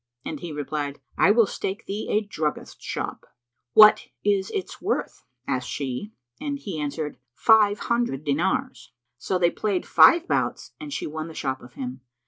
[0.25, 3.23] and he replied, "I will stake thee a druggist's shop."
[3.73, 9.85] "What is its worth?" asked she; and he answered, "Five hundred dinars." So they played
[9.85, 12.01] five bouts and she won the shop of him.